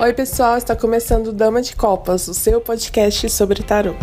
[0.00, 3.96] Oi, pessoal, está começando Dama de Copas, o seu podcast sobre tarô.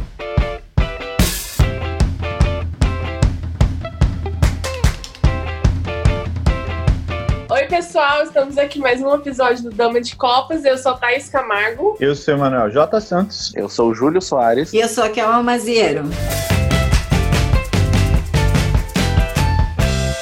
[7.50, 10.66] Oi, pessoal, estamos aqui mais um episódio do Dama de Copas.
[10.66, 11.96] Eu sou Thaís Camargo.
[12.02, 13.00] Eu sou o Emanuel J.
[13.00, 13.56] Santos.
[13.56, 14.74] Eu sou o Júlio Soares.
[14.74, 16.04] E eu sou a Kelma Maziero.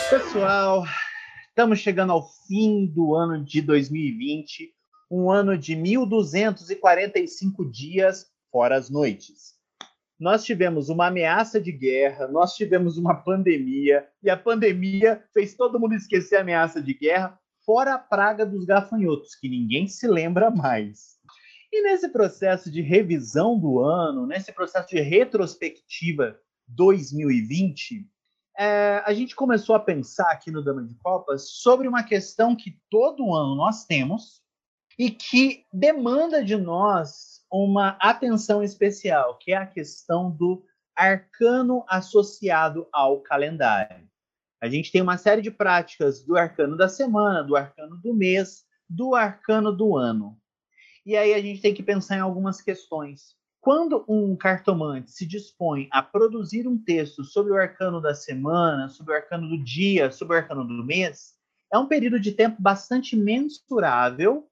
[0.08, 0.84] Pessoal,
[1.50, 4.83] estamos chegando ao fim do ano de 2020
[5.14, 9.54] um ano de 1.245 dias, fora as noites.
[10.20, 15.80] Nós tivemos uma ameaça de guerra, nós tivemos uma pandemia, e a pandemia fez todo
[15.80, 20.50] mundo esquecer a ameaça de guerra, fora a praga dos gafanhotos, que ninguém se lembra
[20.50, 21.20] mais.
[21.72, 28.08] E nesse processo de revisão do ano, nesse processo de retrospectiva 2020,
[28.58, 32.80] é, a gente começou a pensar aqui no Dama de Copas sobre uma questão que
[32.90, 34.43] todo ano nós temos,
[34.98, 40.64] e que demanda de nós uma atenção especial, que é a questão do
[40.96, 44.08] arcano associado ao calendário.
[44.62, 48.64] A gente tem uma série de práticas do arcano da semana, do arcano do mês,
[48.90, 50.40] do arcano do ano.
[51.06, 53.36] E aí a gente tem que pensar em algumas questões.
[53.60, 59.14] Quando um cartomante se dispõe a produzir um texto sobre o arcano da semana, sobre
[59.14, 61.34] o arcano do dia, sobre o arcano do mês,
[61.72, 64.50] é um período de tempo bastante mensurável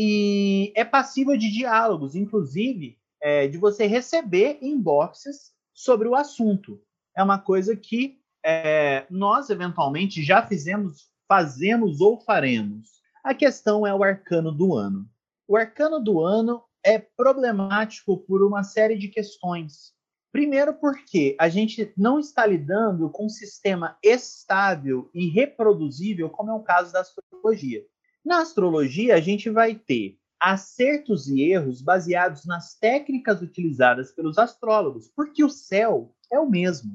[0.00, 6.80] e é passível de diálogos, inclusive é, de você receber inboxes sobre o assunto.
[7.16, 13.00] É uma coisa que é, nós eventualmente já fizemos, fazemos ou faremos.
[13.24, 15.04] A questão é o arcano do ano.
[15.48, 19.92] O arcano do ano é problemático por uma série de questões.
[20.30, 26.54] Primeiro, porque a gente não está lidando com um sistema estável e reproduzível, como é
[26.54, 27.84] o caso da astrologia.
[28.24, 35.10] Na astrologia, a gente vai ter acertos e erros baseados nas técnicas utilizadas pelos astrólogos,
[35.14, 36.92] porque o céu é o mesmo.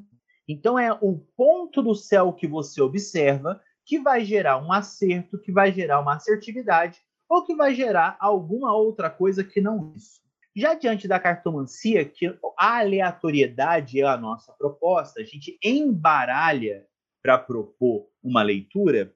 [0.47, 5.51] Então, é o ponto do céu que você observa que vai gerar um acerto, que
[5.51, 6.99] vai gerar uma assertividade,
[7.29, 10.21] ou que vai gerar alguma outra coisa que não isso.
[10.55, 12.27] Já diante da cartomancia, que
[12.57, 16.85] a aleatoriedade é a nossa proposta, a gente embaralha
[17.23, 19.13] para propor uma leitura,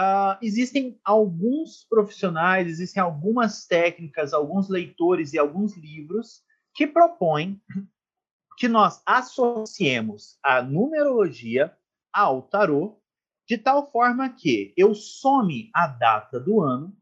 [0.00, 6.42] Uh, existem alguns profissionais, existem algumas técnicas, alguns leitores e alguns livros
[6.74, 7.60] que propõem
[8.56, 11.76] que nós associemos a numerologia
[12.10, 12.98] ao tarô
[13.46, 16.96] de tal forma que eu some a data do ano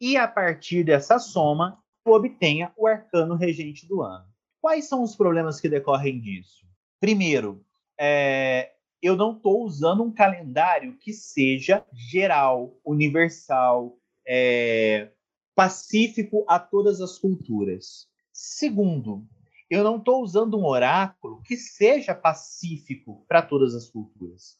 [0.00, 4.26] e a partir dessa soma eu obtenha o arcano regente do ano.
[4.60, 6.64] Quais são os problemas que decorrem disso?
[7.00, 7.64] Primeiro,
[7.98, 15.10] é, eu não estou usando um calendário que seja geral, universal, é,
[15.54, 18.06] pacífico a todas as culturas.
[18.32, 19.26] Segundo,
[19.70, 24.56] eu não estou usando um oráculo que seja pacífico para todas as culturas.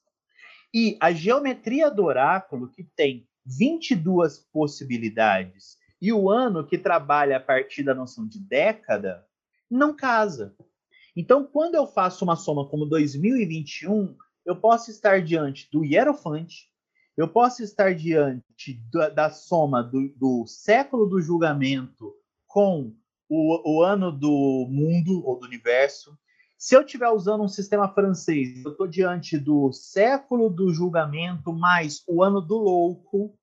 [0.72, 7.40] E a geometria do oráculo, que tem 22 possibilidades, e o ano que trabalha a
[7.40, 9.26] partir da noção de década,
[9.70, 10.54] não casa.
[11.16, 14.14] Então, quando eu faço uma soma como 2021,
[14.48, 16.70] eu posso estar diante do Hierofante,
[17.14, 22.14] eu posso estar diante da, da soma do, do, século do julgamento
[22.46, 22.94] com
[23.28, 26.18] o, o, ano do mundo ou do universo.
[26.56, 32.02] Se eu estiver usando um sistema francês, eu estou diante do século do julgamento mais
[32.08, 33.38] o ano do louco.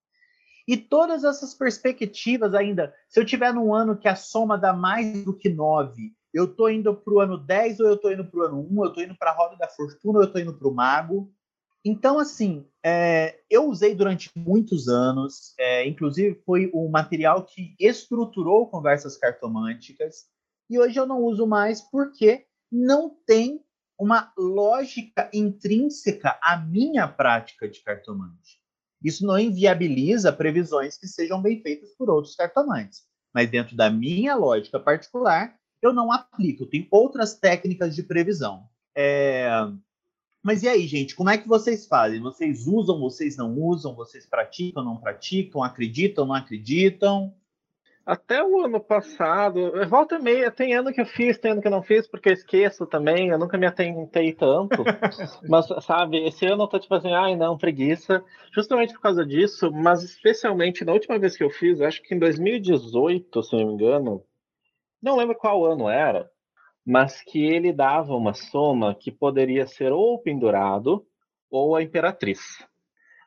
[0.67, 5.23] E todas essas perspectivas ainda, se eu tiver num ano que a soma dá mais
[5.23, 8.39] do que nove, eu estou indo para o ano 10 ou eu estou indo para
[8.41, 10.53] o ano 1, eu estou indo para a roda da fortuna ou eu estou indo
[10.53, 11.33] para o mago.
[11.83, 18.67] Então, assim, é, eu usei durante muitos anos, é, inclusive foi o material que estruturou
[18.67, 20.25] conversas cartomânticas,
[20.69, 23.63] e hoje eu não uso mais porque não tem
[23.97, 28.59] uma lógica intrínseca à minha prática de cartomante.
[29.01, 33.03] Isso não inviabiliza previsões que sejam bem feitas por outros cartomantes.
[33.33, 35.55] Mas dentro da minha lógica particular,
[35.87, 36.65] eu não aplico.
[36.65, 38.67] Tem outras técnicas de previsão.
[38.95, 39.49] É...
[40.43, 42.21] Mas e aí, gente, como é que vocês fazem?
[42.21, 47.33] Vocês usam, vocês não usam, vocês praticam, não praticam, acreditam, não acreditam?
[48.05, 51.67] Até o ano passado, volta e meia, tem ano que eu fiz, tem ano que
[51.67, 54.83] eu não fiz, porque eu esqueço também, eu nunca me atentei tanto.
[55.49, 58.23] mas, sabe, esse ano eu tô tipo assim, ai não, preguiça.
[58.53, 62.19] Justamente por causa disso, mas especialmente na última vez que eu fiz, acho que em
[62.19, 64.23] 2018, se não me engano,
[65.05, 66.27] não lembro qual ano era,
[66.83, 71.05] mas que ele dava uma soma que poderia ser ou o pendurado
[71.49, 72.39] ou a imperatriz.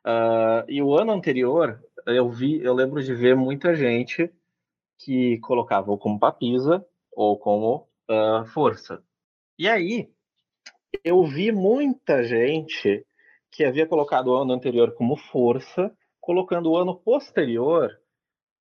[0.04, 4.28] Uh, e o ano anterior, eu vi, eu lembro de ver muita gente
[4.98, 9.00] que colocava ou como papisa ou como uh, força.
[9.56, 10.10] E aí,
[11.04, 13.06] eu vi muita gente
[13.52, 17.96] que havia colocado o ano anterior como força, colocando o ano posterior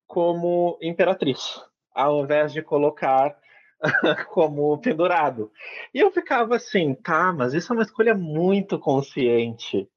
[0.06, 1.60] como imperatriz,
[1.98, 3.36] ao invés de colocar
[4.32, 5.50] como pendurado.
[5.92, 9.88] E eu ficava assim, tá, mas isso é uma escolha muito consciente,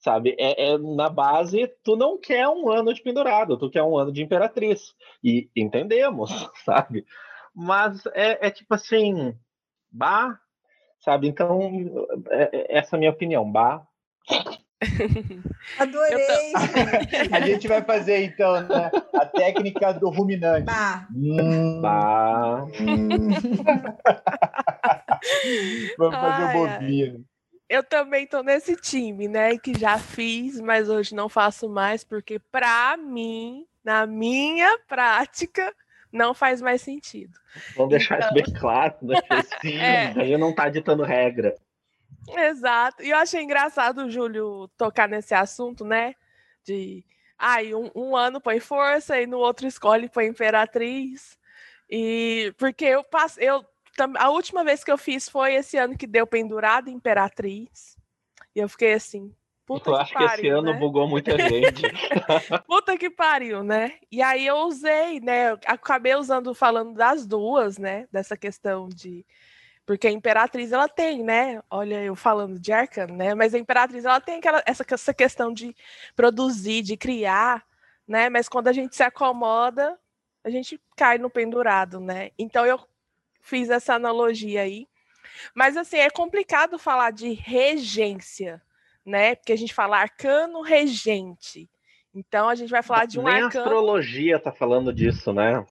[0.00, 0.34] sabe?
[0.38, 4.12] É, é, na base, tu não quer um ano de pendurado, tu quer um ano
[4.12, 4.94] de imperatriz.
[5.22, 6.30] E entendemos,
[6.64, 7.04] sabe?
[7.54, 9.32] Mas é, é tipo assim,
[9.90, 10.36] bah,
[11.00, 11.28] sabe?
[11.28, 11.70] Então,
[12.30, 13.86] é, é, essa é a minha opinião, bah.
[15.78, 16.52] Adorei!
[17.32, 20.66] a gente vai fazer então né, a técnica do ruminante.
[20.66, 21.06] Bah.
[21.14, 22.64] Hum, bah.
[22.80, 23.08] Hum.
[25.98, 27.24] Vamos fazer o bobinho.
[27.68, 29.56] Eu também tô nesse time, né?
[29.56, 35.74] Que já fiz, mas hoje não faço mais, porque para mim, na minha prática,
[36.12, 37.36] não faz mais sentido.
[37.74, 38.28] Vamos deixar então...
[38.28, 39.20] isso bem claro, né?
[39.60, 40.14] Sim, é.
[40.16, 41.56] aí não tá ditando regra.
[42.28, 43.02] Exato.
[43.02, 46.14] E eu achei engraçado o Júlio tocar nesse assunto, né?
[46.64, 47.04] De
[47.38, 51.38] ai, ah, um, um, ano põe força e no outro escolhe põe imperatriz.
[51.90, 53.64] E porque eu passei, eu
[54.16, 57.96] a última vez que eu fiz foi esse ano que deu pendurado imperatriz.
[58.54, 59.34] E eu fiquei assim,
[59.66, 60.78] Puta eu que acho pariu, que esse ano né?
[60.78, 61.82] bugou muita gente.
[62.66, 63.94] Puta que pariu, né?
[64.10, 65.52] E aí eu usei, né?
[65.52, 68.06] Eu acabei usando, falando das duas, né?
[68.12, 69.24] Dessa questão de
[69.86, 71.62] porque a Imperatriz, ela tem, né?
[71.70, 73.34] Olha, eu falando de Arcano, né?
[73.34, 75.74] Mas a Imperatriz, ela tem aquela, essa, essa questão de
[76.16, 77.64] produzir, de criar,
[78.08, 78.28] né?
[78.28, 79.98] Mas quando a gente se acomoda,
[80.42, 82.30] a gente cai no pendurado, né?
[82.38, 82.80] Então eu
[83.42, 84.88] fiz essa analogia aí.
[85.54, 88.62] Mas, assim, é complicado falar de regência,
[89.04, 89.34] né?
[89.34, 91.68] Porque a gente fala arcano regente.
[92.14, 93.64] Então, a gente vai falar de um Nem arcano...
[93.64, 95.64] a astrologia tá falando disso, né?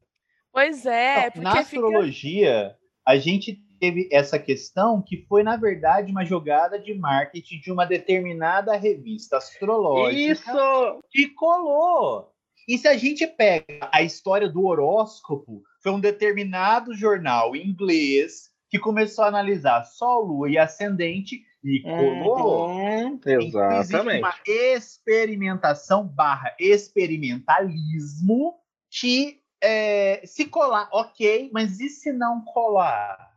[0.51, 1.31] Pois é.
[1.35, 2.79] Não, na astrologia, fica...
[3.05, 3.53] a gente
[3.83, 9.35] teve essa questão que foi, na verdade, uma jogada de marketing de uma determinada revista
[9.35, 11.01] astrológica Isso!
[11.11, 12.31] que colou.
[12.65, 18.79] E se a gente pega a história do horóscopo, foi um determinado jornal inglês que
[18.79, 22.69] começou a analisar Sol, Lua e Ascendente e colou.
[22.69, 24.19] Uhum, exatamente.
[24.19, 28.55] uma experimentação barra experimentalismo
[28.89, 33.32] que é, se colar, ok, mas e se não colar?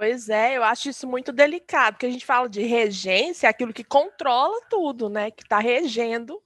[0.00, 3.84] Pois é, eu acho isso muito delicado, porque a gente fala de regência, aquilo que
[3.84, 5.30] controla tudo, né?
[5.30, 6.42] Que está regendo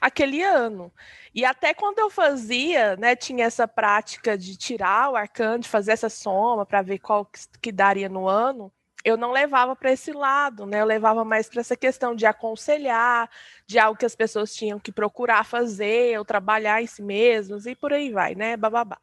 [0.00, 0.92] aquele ano.
[1.34, 5.92] E até quando eu fazia, né, tinha essa prática de tirar o arcano, de fazer
[5.92, 8.72] essa soma para ver qual que, que daria no ano,
[9.04, 10.80] eu não levava para esse lado, né?
[10.82, 13.30] Eu levava mais para essa questão de aconselhar,
[13.66, 17.74] de algo que as pessoas tinham que procurar fazer, ou trabalhar em si mesmas, e
[17.76, 18.56] por aí vai, né?
[18.56, 18.98] Bababá.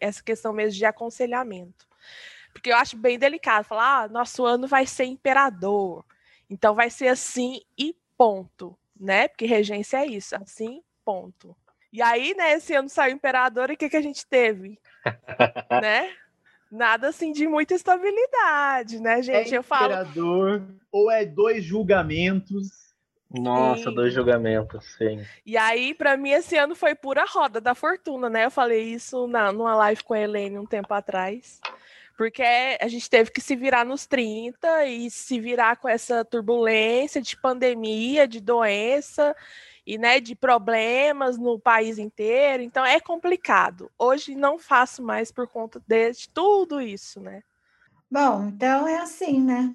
[0.00, 1.86] Essa questão mesmo de aconselhamento.
[2.52, 6.04] Porque eu acho bem delicado falar, ah, nosso ano vai ser imperador.
[6.48, 9.28] Então vai ser assim e ponto, né?
[9.28, 11.56] Porque regência é isso, assim, ponto.
[11.92, 14.78] E aí, né, esse ano saiu imperador e o que, que a gente teve?
[15.82, 16.10] né?
[16.70, 19.54] Nada assim de muita estabilidade, né, é gente?
[19.54, 19.92] É eu falo.
[19.92, 22.82] Imperador, ou é dois julgamentos.
[23.30, 23.94] Nossa, sim.
[23.94, 25.24] dois julgamentos, sim.
[25.44, 28.44] E aí, para mim, esse ano foi pura roda da fortuna, né?
[28.44, 31.58] Eu falei isso na, numa live com a Helene um tempo atrás.
[32.16, 32.42] Porque
[32.80, 37.36] a gente teve que se virar nos 30 e se virar com essa turbulência de
[37.36, 39.34] pandemia, de doença
[39.86, 42.62] e né, de problemas no país inteiro.
[42.62, 43.90] Então é complicado.
[43.98, 47.42] Hoje não faço mais por conta de tudo isso, né?
[48.10, 49.74] Bom, então é assim, né?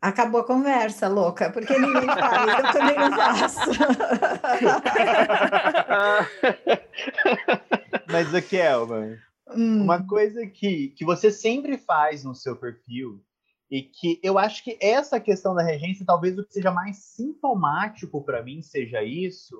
[0.00, 3.60] Acabou a conversa, louca, porque ninguém faz, eu também não faço.
[8.06, 9.82] Mas, Kelma, hum.
[9.82, 13.22] uma coisa que, que você sempre faz no seu perfil
[13.70, 18.22] e que eu acho que essa questão da regência, talvez o que seja mais sintomático
[18.22, 19.56] para mim seja isso,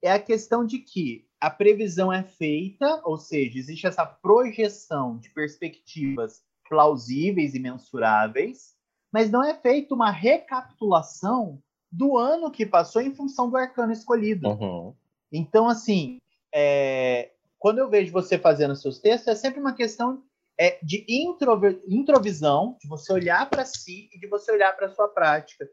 [0.00, 5.30] é a questão de que a previsão é feita, ou seja, existe essa projeção de
[5.30, 8.74] perspectivas plausíveis e mensuráveis,
[9.12, 14.48] mas não é feita uma recapitulação do ano que passou em função do arcano escolhido.
[14.48, 14.94] Uhum.
[15.30, 16.18] Então, assim,
[16.54, 20.24] é, quando eu vejo você fazendo seus textos, é sempre uma questão
[20.58, 21.06] é de
[21.88, 25.64] introvisão, de você olhar para si e de você olhar para a sua prática.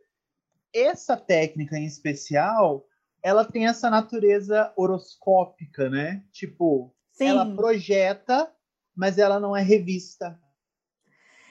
[0.72, 2.86] Essa técnica em especial,
[3.24, 6.24] ela tem essa natureza horoscópica, né?
[6.32, 7.30] Tipo, Sim.
[7.30, 8.54] ela projeta,
[8.96, 10.40] mas ela não é revista.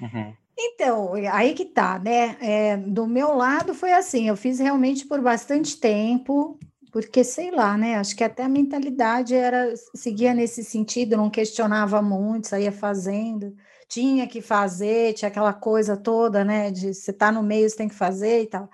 [0.01, 0.37] Uhum.
[0.57, 2.37] Então, aí que tá, né?
[2.41, 6.61] É, do meu lado foi assim, eu fiz realmente por bastante tempo,
[6.93, 7.97] porque sei lá, né?
[7.97, 13.55] Acho que até a mentalidade era seguia nesse sentido, não questionava muito, saía fazendo,
[13.89, 16.71] tinha que fazer, tinha aquela coisa toda, né?
[16.71, 18.69] De você tá no meio, você tem que fazer e tal.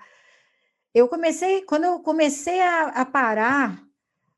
[0.93, 3.83] Eu comecei, quando eu comecei a, a parar,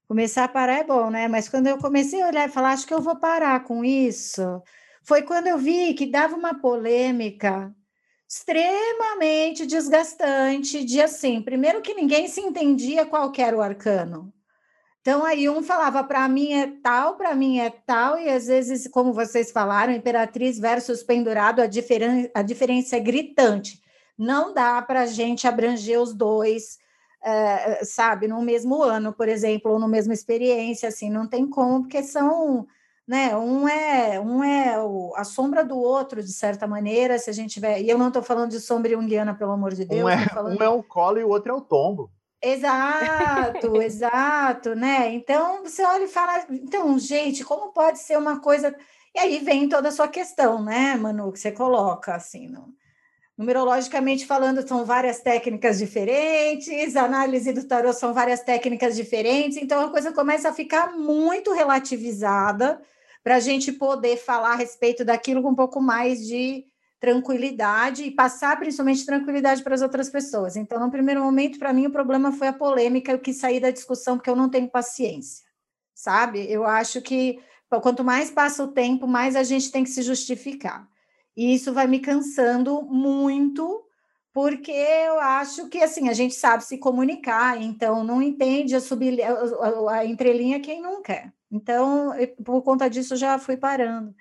[0.07, 1.27] começar a parar é bom, né?
[1.27, 4.41] Mas quando eu comecei a olhar e falar, acho que eu vou parar com isso,
[5.03, 7.73] foi quando eu vi que dava uma polêmica
[8.27, 14.33] extremamente desgastante de assim, primeiro que ninguém se entendia qual era o arcano.
[14.99, 18.89] Então aí um falava para mim é tal, para mim é tal e às vezes,
[18.89, 23.81] como vocês falaram, imperatriz versus pendurado, a, diferen a diferença é gritante.
[24.17, 26.77] Não dá para a gente abranger os dois,
[27.23, 31.83] é, sabe, no mesmo ano, por exemplo, ou no mesma experiência, assim, não tem como,
[31.83, 32.67] porque são
[33.07, 33.35] né?
[33.37, 37.53] Um é um é o, a sombra do outro, de certa maneira, se a gente
[37.53, 37.81] tiver.
[37.81, 40.03] E eu não estou falando de sombra junguiana, pelo amor de Deus.
[40.03, 40.59] Um é, falando...
[40.59, 42.11] um é o colo e o outro é o tombo.
[42.41, 45.13] Exato, exato, né?
[45.13, 48.75] Então você olha e fala, então, gente, como pode ser uma coisa.
[49.15, 52.67] E aí vem toda a sua questão, né, Manu, que você coloca assim, no...
[53.37, 59.89] numerologicamente falando, são várias técnicas diferentes, análise do tarô são várias técnicas diferentes, então a
[59.89, 62.79] coisa começa a ficar muito relativizada
[63.27, 66.63] para a gente poder falar a respeito daquilo com um pouco mais de
[66.97, 70.55] tranquilidade e passar principalmente tranquilidade para as outras pessoas.
[70.55, 73.69] Então, no primeiro momento, para mim, o problema foi a polêmica, eu quis sair da
[73.69, 75.45] discussão porque eu não tenho paciência,
[75.93, 76.49] sabe?
[76.49, 77.37] Eu acho que
[77.81, 80.87] quanto mais passa o tempo, mais a gente tem que se justificar.
[81.35, 83.83] E isso vai me cansando muito,
[84.31, 89.21] porque eu acho que assim a gente sabe se comunicar, então não entende a, sub,
[89.21, 91.35] a, a entrelinha quem não quer.
[91.51, 92.11] Então,
[92.43, 94.13] por conta disso, já fui parando.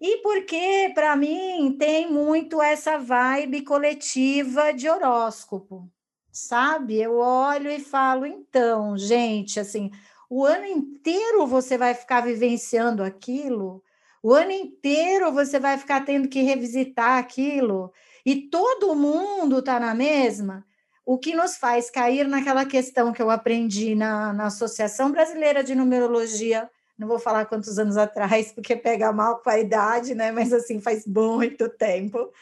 [0.00, 5.88] E porque, para mim, tem muito essa vibe coletiva de horóscopo,
[6.30, 7.00] sabe?
[7.00, 9.90] Eu olho e falo, então, gente, assim,
[10.28, 13.82] o ano inteiro você vai ficar vivenciando aquilo,
[14.22, 17.92] o ano inteiro você vai ficar tendo que revisitar aquilo,
[18.26, 20.66] e todo mundo está na mesma
[21.04, 25.74] o que nos faz cair naquela questão que eu aprendi na, na Associação Brasileira de
[25.74, 30.30] Numerologia, não vou falar quantos anos atrás, porque pega mal com a idade, né?
[30.30, 32.32] Mas assim, faz muito tempo,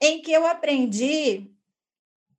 [0.00, 1.50] em que eu aprendi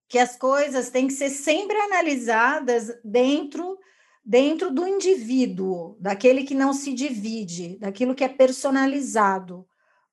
[0.08, 3.78] que as coisas têm que ser sempre analisadas dentro
[4.26, 9.68] dentro do indivíduo, daquele que não se divide, daquilo que é personalizado.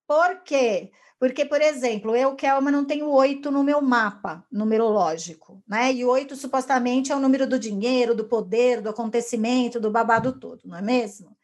[0.07, 0.91] Por quê?
[1.23, 5.93] Porque, por exemplo, eu, Kelma, não tenho oito no meu mapa numerológico, né?
[5.93, 10.63] E oito supostamente é o número do dinheiro, do poder, do acontecimento, do babado todo,
[10.65, 11.37] não é mesmo?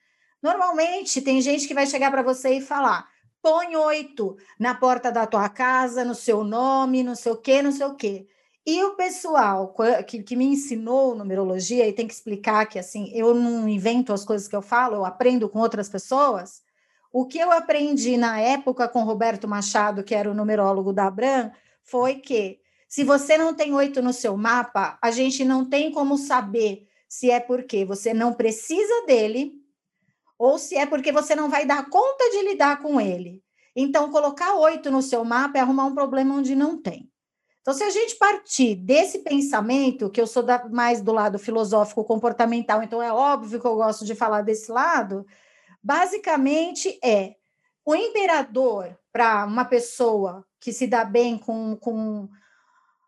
[0.42, 3.06] Normalmente tem gente que vai chegar para você e falar:
[3.40, 7.70] põe oito na porta da tua casa, no seu nome, não sei o quê, não
[7.70, 8.26] sei o quê.
[8.66, 9.72] E o pessoal
[10.08, 14.24] que, que me ensinou numerologia, e tem que explicar que assim, eu não invento as
[14.24, 16.66] coisas que eu falo, eu aprendo com outras pessoas
[17.12, 21.50] o que eu aprendi na época com Roberto Machado, que era o numerólogo da Abram,
[21.82, 26.16] foi que se você não tem oito no seu mapa, a gente não tem como
[26.16, 29.54] saber se é porque você não precisa dele
[30.38, 33.42] ou se é porque você não vai dar conta de lidar com ele.
[33.74, 37.10] Então, colocar oito no seu mapa é arrumar um problema onde não tem.
[37.60, 42.02] Então, se a gente partir desse pensamento, que eu sou da, mais do lado filosófico
[42.04, 45.26] comportamental, então é óbvio que eu gosto de falar desse lado,
[45.82, 47.36] Basicamente é
[47.84, 52.28] o imperador para uma pessoa que se dá bem com, com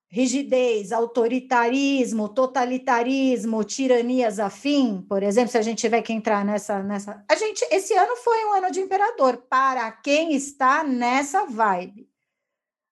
[0.09, 7.25] rigidez, autoritarismo, totalitarismo, tiranias afim, por exemplo, se a gente tiver que entrar nessa nessa,
[7.29, 12.09] a gente esse ano foi um ano de imperador para quem está nessa vibe.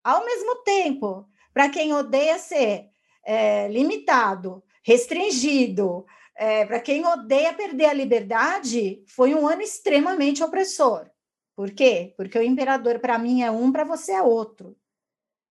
[0.04, 2.87] Ao mesmo tempo, para quem odeia ser
[3.25, 6.06] é, limitado, restringido,
[6.38, 11.11] é, para quem odeia perder a liberdade, foi um ano extremamente opressor.
[11.57, 12.14] Por quê?
[12.16, 14.76] Porque o imperador para mim é um, para você é outro.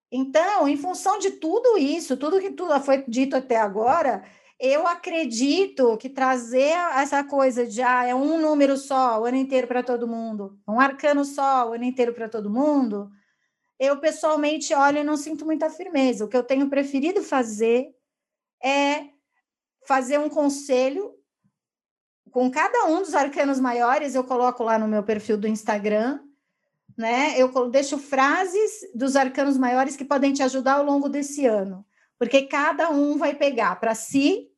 [0.09, 4.23] Então, em função de tudo isso, tudo que tudo foi dito até agora,
[4.57, 9.67] eu acredito que trazer essa coisa de ah, é um número só o ano inteiro
[9.67, 13.11] para todo mundo, um arcano só o ano inteiro para todo mundo,
[13.77, 16.23] eu pessoalmente olho e não sinto muita firmeza.
[16.23, 17.93] O que eu tenho preferido fazer
[18.63, 19.16] é
[19.87, 21.13] fazer um conselho
[22.29, 26.19] com cada um dos arcanos maiores, eu coloco lá no meu perfil do Instagram,
[26.95, 27.33] né?
[27.37, 31.85] Eu deixo frases dos arcanos maiores que podem te ajudar ao longo desse ano,
[32.19, 34.49] porque cada um vai pegar para si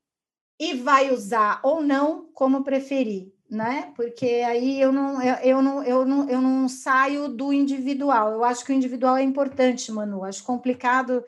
[0.60, 3.94] e vai usar ou não como preferir, né?
[3.96, 8.34] Porque aí eu não, eu, eu, não, eu, não, eu não saio do individual.
[8.34, 10.24] Eu acho que o individual é importante, Manu.
[10.24, 11.24] Acho complicado,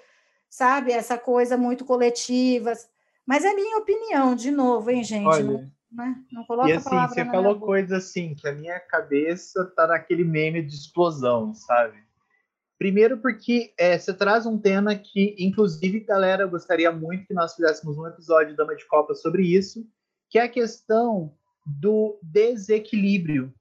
[0.49, 0.91] sabe?
[0.91, 2.73] Essa coisa muito coletiva
[3.25, 5.25] Mas é minha opinião, de novo, hein, gente?
[5.25, 6.15] Olha, não, né?
[6.31, 10.61] não coloca e assim, você falou coisa assim, que a minha cabeça tá naquele meme
[10.61, 11.97] de explosão, sabe?
[12.77, 17.53] Primeiro porque é, você traz um tema que, inclusive, galera, eu gostaria muito que nós
[17.53, 19.85] fizéssemos um episódio Dama de Copa sobre isso,
[20.29, 21.31] que é a questão
[21.63, 23.53] do desequilíbrio.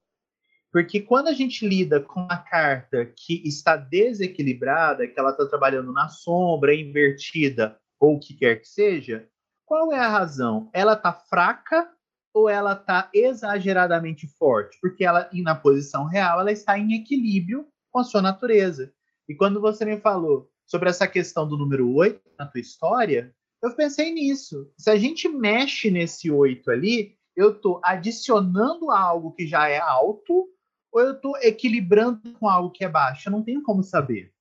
[0.73, 5.93] Porque quando a gente lida com uma carta que está desequilibrada, que ela está trabalhando
[5.93, 9.29] na sombra, invertida, ou o que quer que seja,
[9.71, 10.69] qual é a razão?
[10.73, 11.89] Ela está fraca
[12.35, 14.77] ou ela está exageradamente forte?
[14.83, 18.93] Porque ela, na posição real, ela está em equilíbrio com a sua natureza.
[19.29, 23.73] E quando você me falou sobre essa questão do número 8 na tua história, eu
[23.77, 24.69] pensei nisso.
[24.77, 30.49] Se a gente mexe nesse 8 ali, eu estou adicionando algo que já é alto
[30.91, 33.29] ou eu estou equilibrando com algo que é baixo?
[33.29, 34.33] Eu não tenho como saber.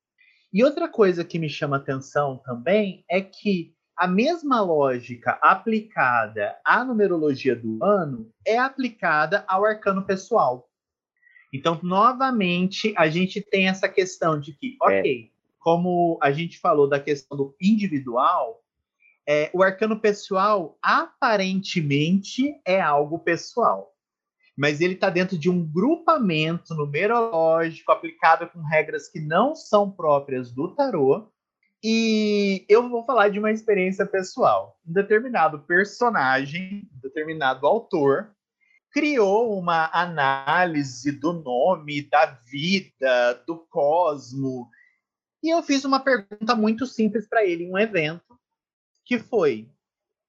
[0.51, 6.85] E outra coisa que me chama atenção também é que a mesma lógica aplicada à
[6.85, 10.69] numerologia do ano é aplicada ao arcano pessoal.
[11.51, 14.85] Então, novamente, a gente tem essa questão de que, é.
[14.85, 15.29] ok, é.
[15.59, 18.63] como a gente falou da questão do individual,
[19.27, 23.93] é, o arcano pessoal aparentemente é algo pessoal,
[24.55, 30.53] mas ele está dentro de um grupamento numerológico aplicado com regras que não são próprias
[30.53, 31.29] do tarô.
[31.83, 34.77] E eu vou falar de uma experiência pessoal.
[34.85, 38.35] Um determinado personagem, um determinado autor,
[38.91, 44.69] criou uma análise do nome, da vida, do cosmo.
[45.41, 48.37] E eu fiz uma pergunta muito simples para ele em um evento,
[49.05, 49.71] que foi: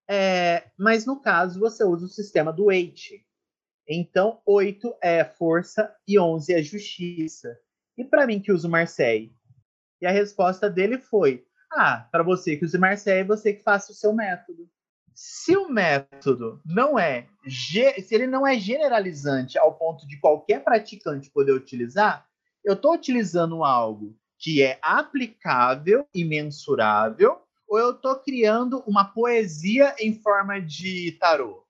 [0.08, 3.24] é, mas no caso você usa o sistema do eight.
[3.88, 7.58] Então, 8 é força e 11 é justiça.
[7.98, 9.34] E para mim que uso Marseille?
[10.00, 13.94] E a resposta dele foi: Ah, para você que usa Marseille, você que faça o
[13.94, 14.68] seu método.
[15.14, 21.30] Se o método não é, se ele não é generalizante ao ponto de qualquer praticante
[21.30, 22.26] poder utilizar,
[22.64, 29.94] eu estou utilizando algo que é aplicável e mensurável, ou eu estou criando uma poesia
[29.98, 31.66] em forma de tarô?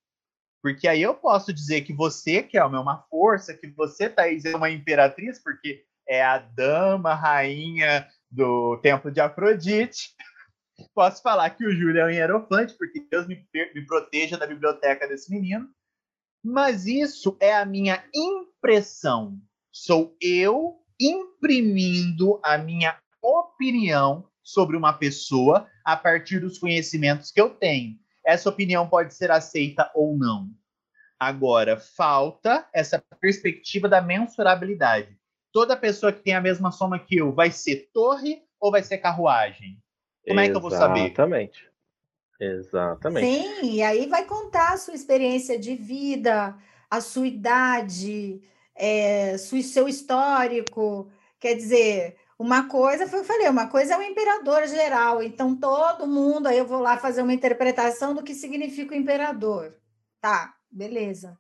[0.62, 4.54] Porque aí eu posso dizer que você, que é uma força, que você, Thaís, é
[4.54, 10.14] uma imperatriz, porque é a dama, rainha do templo de Afrodite.
[10.94, 15.06] Posso falar que o Júlio é um hierofante, porque Deus me, me proteja da biblioteca
[15.06, 15.68] desse menino.
[16.42, 19.38] Mas isso é a minha impressão.
[19.70, 27.50] Sou eu imprimindo a minha opinião sobre uma pessoa a partir dos conhecimentos que eu
[27.50, 27.96] tenho.
[28.24, 30.50] Essa opinião pode ser aceita ou não.
[31.18, 35.19] Agora, falta essa perspectiva da mensurabilidade.
[35.52, 38.98] Toda pessoa que tem a mesma soma que eu vai ser torre ou vai ser
[38.98, 39.78] carruagem?
[40.26, 41.06] Como é que eu vou saber?
[41.06, 41.70] Exatamente.
[42.40, 43.26] Exatamente.
[43.26, 46.56] Sim, e aí vai contar a sua experiência de vida,
[46.88, 48.40] a sua idade,
[48.74, 51.10] é, seu histórico.
[51.38, 56.06] Quer dizer, uma coisa foi, eu falei, uma coisa é o imperador geral, então todo
[56.06, 59.76] mundo, aí eu vou lá fazer uma interpretação do que significa o imperador.
[60.20, 61.38] Tá, beleza.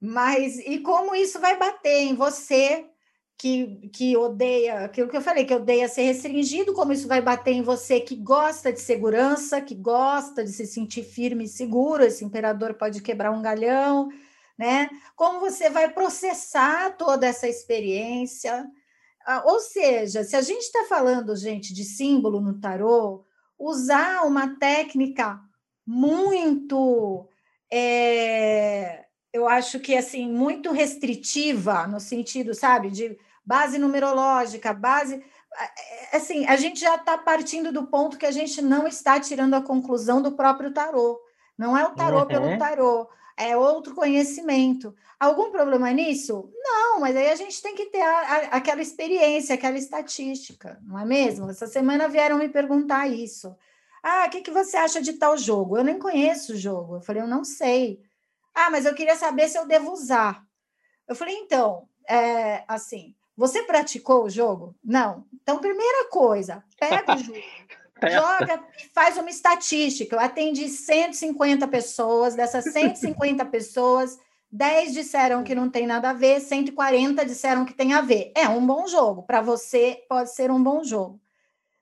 [0.00, 2.84] Mas e como isso vai bater em você
[3.42, 7.50] que, que odeia, aquilo que eu falei, que odeia ser restringido, como isso vai bater
[7.50, 12.24] em você que gosta de segurança, que gosta de se sentir firme e seguro, esse
[12.24, 14.08] imperador pode quebrar um galhão,
[14.56, 14.88] né?
[15.16, 18.64] Como você vai processar toda essa experiência.
[19.26, 23.24] Ah, ou seja, se a gente está falando, gente, de símbolo no tarô,
[23.58, 25.40] usar uma técnica
[25.84, 27.28] muito.
[27.72, 35.24] É, eu acho que assim, muito restritiva, no sentido, sabe, de base numerológica, base.
[36.12, 39.54] É, assim, a gente já está partindo do ponto que a gente não está tirando
[39.54, 41.20] a conclusão do próprio tarô.
[41.56, 42.26] Não é o tarô uhum.
[42.26, 44.94] pelo tarô, é outro conhecimento.
[45.20, 46.50] Algum problema nisso?
[46.54, 50.98] Não, mas aí a gente tem que ter a, a, aquela experiência, aquela estatística, não
[50.98, 51.48] é mesmo?
[51.48, 53.54] Essa semana vieram me perguntar isso.
[54.02, 55.76] Ah, o que, que você acha de tal jogo?
[55.76, 56.96] Eu nem conheço o jogo.
[56.96, 58.02] Eu falei, eu não sei.
[58.52, 60.44] Ah, mas eu queria saber se eu devo usar.
[61.06, 64.72] Eu falei, então, é, assim, você praticou o jogo?
[64.84, 65.24] Não.
[65.34, 67.40] Então, primeira coisa, pega o jogo,
[68.00, 70.14] joga e faz uma estatística.
[70.14, 74.16] Eu atendi 150 pessoas, dessas 150 pessoas,
[74.52, 78.30] 10 disseram que não tem nada a ver, 140 disseram que tem a ver.
[78.36, 79.24] É um bom jogo.
[79.24, 81.20] Para você, pode ser um bom jogo.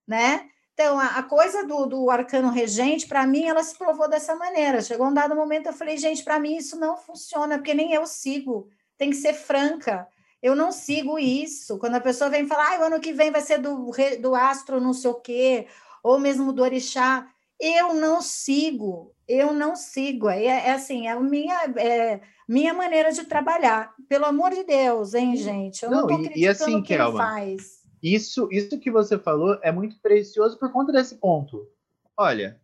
[0.08, 0.48] Né?
[0.72, 4.80] Então, a, a coisa do, do arcano regente, para mim, ela se provou dessa maneira.
[4.80, 8.06] Chegou um dado momento, eu falei, gente, para mim isso não funciona, porque nem eu
[8.06, 8.70] sigo.
[8.96, 10.08] Tem que ser franca.
[10.42, 11.78] Eu não sigo isso.
[11.78, 14.80] Quando a pessoa vem falar, ah, o ano que vem vai ser do, do astro
[14.80, 15.66] não sei o quê,
[16.02, 20.30] ou mesmo do orixá, Eu não sigo, eu não sigo.
[20.30, 23.94] É, é assim, é a minha, é, minha maneira de trabalhar.
[24.08, 25.82] Pelo amor de Deus, hein, gente?
[25.82, 27.80] Eu não, não tô e, e assim, quem Kelma, faz.
[28.02, 31.68] Isso, isso que você falou é muito precioso por conta desse ponto.
[32.16, 32.58] Olha,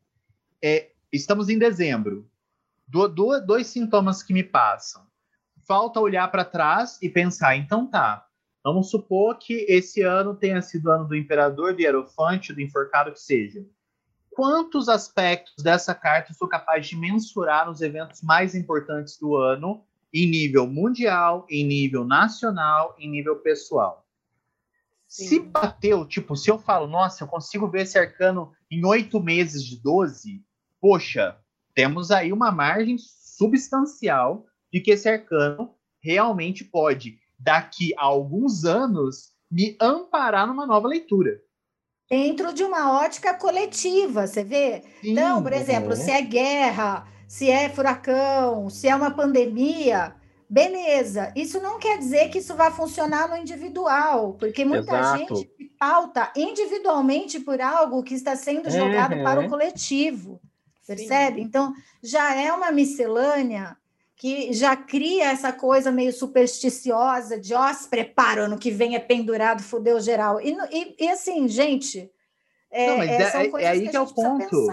[0.62, 2.26] é, estamos em dezembro.
[2.88, 5.02] Do, do, dois sintomas que me passam.
[5.66, 8.26] Falta olhar para trás e pensar, então tá,
[8.66, 13.12] Vamos supor que esse ano tenha sido o ano do imperador, do hierofante, do enforcado
[13.12, 13.64] que seja.
[14.28, 19.84] Quantos aspectos dessa carta eu sou capaz de mensurar nos eventos mais importantes do ano,
[20.12, 24.04] em nível mundial, em nível nacional, em nível pessoal?
[25.06, 25.28] Sim.
[25.28, 29.62] Se bateu, tipo, se eu falo, nossa, eu consigo ver esse arcano em oito meses
[29.62, 30.44] de 12,
[30.80, 31.38] poxa,
[31.72, 39.32] temos aí uma margem substancial de que esse arcano realmente pode daqui a alguns anos,
[39.50, 41.40] me amparar numa nova leitura.
[42.08, 44.82] Dentro de uma ótica coletiva, você vê?
[45.00, 45.96] Sim, então, por exemplo, é.
[45.96, 50.14] se é guerra, se é furacão, se é uma pandemia,
[50.48, 51.32] beleza.
[51.34, 55.18] Isso não quer dizer que isso vai funcionar no individual, porque muita Exato.
[55.34, 59.24] gente pauta individualmente por algo que está sendo jogado uhum.
[59.24, 60.40] para o coletivo.
[60.86, 61.40] Percebe?
[61.40, 61.42] Sim.
[61.42, 63.76] Então, já é uma miscelânea
[64.16, 68.98] que já cria essa coisa meio supersticiosa de ó, se prepara, ano que vem é
[68.98, 70.40] pendurado, fudeu geral.
[70.40, 72.10] E, e, e assim, gente,
[72.70, 74.66] é, Não, mas é, é, é aí que, que é o ponto.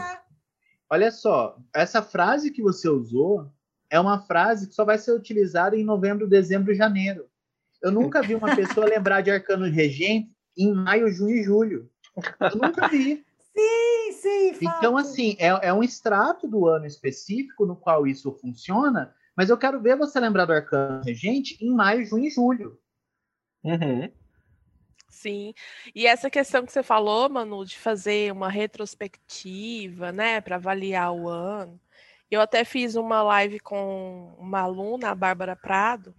[0.89, 3.51] Olha só, essa frase que você usou
[3.89, 7.25] é uma frase que só vai ser utilizada em novembro, dezembro e janeiro.
[7.82, 11.89] Eu nunca vi uma pessoa lembrar de arcano regente em maio, junho e julho.
[12.39, 13.23] Eu nunca vi.
[13.53, 14.60] Sim, sim.
[14.63, 19.57] Então, assim, é, é um extrato do ano específico no qual isso funciona, mas eu
[19.57, 22.79] quero ver você lembrar do Arcano Regente em maio, junho e julho.
[23.63, 24.11] Uhum.
[25.09, 25.53] Sim.
[25.95, 31.29] E essa questão que você falou, Manu, de fazer uma retrospectiva, né, para avaliar o
[31.29, 31.79] ano.
[32.29, 36.15] Eu até fiz uma live com uma aluna, a Bárbara Prado,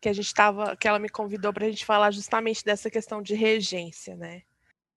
[0.00, 3.22] que a gente estava, que ela me convidou para a gente falar justamente dessa questão
[3.22, 4.42] de regência, né?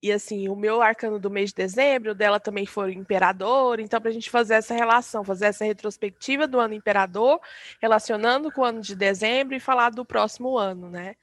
[0.01, 3.99] E assim, o meu arcano do mês de dezembro, dela também foi o imperador, então
[3.99, 7.41] para a gente fazer essa relação, fazer essa retrospectiva do ano imperador,
[7.81, 11.15] relacionando com o ano de dezembro e falar do próximo ano, né?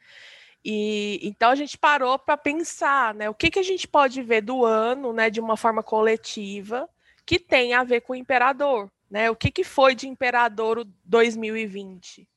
[0.62, 4.42] E então a gente parou para pensar, né, o que, que a gente pode ver
[4.42, 6.88] do ano, né, de uma forma coletiva,
[7.24, 9.30] que tem a ver com o imperador, né?
[9.30, 12.28] O que, que foi de imperador 2020?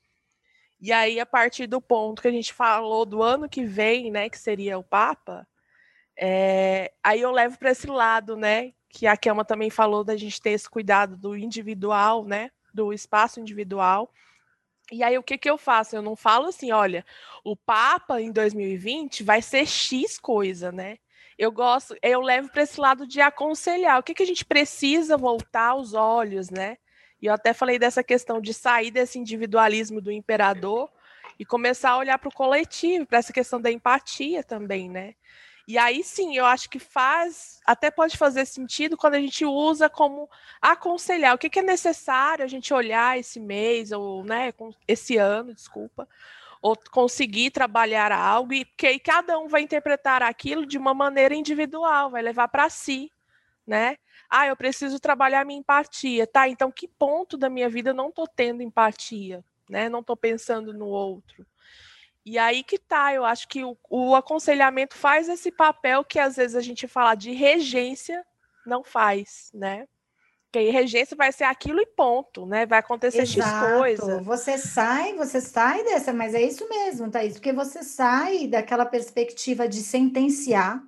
[0.81, 4.29] E aí, a partir do ponto que a gente falou do ano que vem, né,
[4.29, 5.45] que seria o Papa,
[6.21, 8.73] é, aí eu levo para esse lado, né?
[8.89, 12.51] Que a Kelma também falou da gente ter esse cuidado do individual, né?
[12.73, 14.11] Do espaço individual.
[14.91, 15.95] E aí o que, que eu faço?
[15.95, 17.05] Eu não falo assim, olha,
[17.43, 20.97] o Papa em 2020 vai ser X coisa, né?
[21.37, 23.97] Eu gosto, eu levo para esse lado de aconselhar.
[23.97, 26.77] O que, que a gente precisa voltar aos olhos, né?
[27.21, 30.89] E eu até falei dessa questão de sair desse individualismo do imperador
[31.37, 35.15] e começar a olhar para o coletivo, para essa questão da empatia também, né?
[35.69, 39.87] E aí sim, eu acho que faz, até pode fazer sentido quando a gente usa
[39.87, 40.27] como
[40.59, 44.51] aconselhar o que, que é necessário a gente olhar esse mês, ou né,
[44.87, 46.09] esse ano, desculpa,
[46.59, 51.35] ou conseguir trabalhar algo, e que aí cada um vai interpretar aquilo de uma maneira
[51.35, 53.11] individual, vai levar para si,
[53.67, 53.95] né?
[54.27, 56.49] Ah, eu preciso trabalhar minha empatia, tá?
[56.49, 59.87] Então, que ponto da minha vida eu não estou tendo empatia, né?
[59.87, 61.45] Não estou pensando no outro.
[62.29, 66.35] E aí que tá, eu acho que o, o, aconselhamento faz esse papel que às
[66.35, 68.23] vezes a gente fala de regência
[68.67, 69.87] não faz, né?
[70.45, 72.67] Porque aí regência vai ser aquilo e ponto, né?
[72.67, 73.65] Vai acontecer Exato.
[73.65, 74.21] X coisa.
[74.21, 79.67] Você sai, você sai dessa, mas é isso mesmo, Thaís, porque você sai daquela perspectiva
[79.67, 80.83] de sentenciar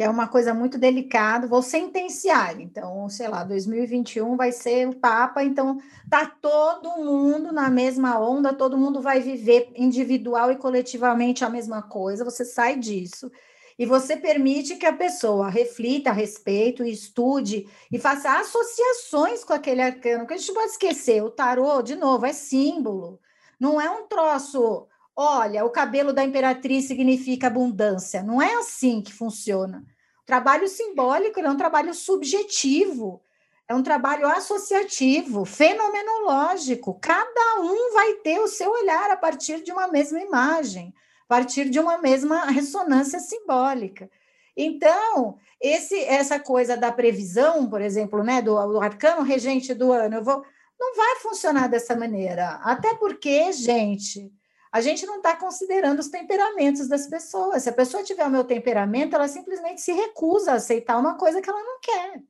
[0.00, 2.58] que é uma coisa muito delicada, vou sentenciar.
[2.58, 8.54] Então, sei lá, 2021 vai ser o Papa, então tá todo mundo na mesma onda,
[8.54, 12.24] todo mundo vai viver individual e coletivamente a mesma coisa.
[12.24, 13.30] Você sai disso
[13.78, 19.82] e você permite que a pessoa reflita a respeito, estude e faça associações com aquele
[19.82, 23.20] arcano, que a gente pode esquecer, o tarô, de novo, é símbolo.
[23.60, 24.86] Não é um troço
[25.22, 28.22] Olha, o cabelo da imperatriz significa abundância.
[28.22, 29.84] Não é assim que funciona.
[30.22, 33.20] O trabalho simbólico é um trabalho subjetivo,
[33.68, 36.98] é um trabalho associativo, fenomenológico.
[37.02, 41.68] Cada um vai ter o seu olhar a partir de uma mesma imagem, a partir
[41.68, 44.10] de uma mesma ressonância simbólica.
[44.56, 50.24] Então, esse, essa coisa da previsão, por exemplo, né, do, do arcano regente do ano,
[50.24, 50.42] vou,
[50.80, 52.58] não vai funcionar dessa maneira.
[52.62, 54.32] Até porque, gente,
[54.72, 57.64] a gente não está considerando os temperamentos das pessoas.
[57.64, 61.42] Se a pessoa tiver o meu temperamento, ela simplesmente se recusa a aceitar uma coisa
[61.42, 62.22] que ela não quer.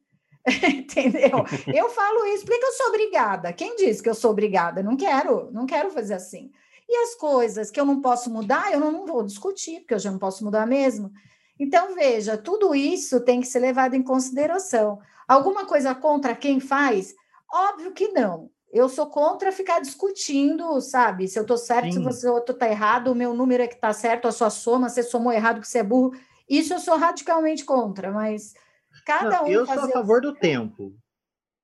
[0.70, 1.44] Entendeu?
[1.72, 3.52] Eu falo isso porque eu sou obrigada.
[3.52, 4.82] Quem diz que eu sou obrigada?
[4.82, 6.50] Não quero, não quero fazer assim.
[6.88, 10.10] E as coisas que eu não posso mudar, eu não vou discutir, porque eu já
[10.10, 11.12] não posso mudar mesmo.
[11.58, 14.98] Então, veja, tudo isso tem que ser levado em consideração.
[15.28, 17.14] Alguma coisa contra quem faz?
[17.52, 18.50] Óbvio que não.
[18.72, 21.26] Eu sou contra ficar discutindo, sabe?
[21.26, 21.92] Se eu estou certo, Sim.
[21.92, 24.88] se você outro está errado, o meu número é que está certo, a sua soma,
[24.88, 26.12] você somou errado, que você é burro.
[26.48, 28.54] Isso eu sou radicalmente contra, mas
[29.04, 29.48] cada um.
[29.48, 30.94] Eu sou a favor do tempo.